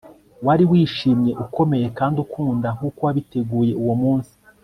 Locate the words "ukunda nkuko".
2.25-2.99